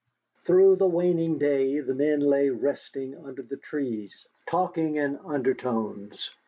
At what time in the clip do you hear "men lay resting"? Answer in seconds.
1.93-3.15